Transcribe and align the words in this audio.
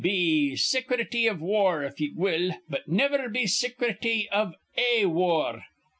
Be 0.03 0.53
sicrety 0.55 1.29
of 1.29 1.41
war, 1.43 1.83
if 1.83 2.01
ye 2.01 2.09
will; 2.15 2.53
but 2.67 2.87
niver 2.87 3.29
be 3.29 3.43
sicrety 3.43 4.25
iv 4.33 4.55
A 4.75 5.05
war. 5.05 5.63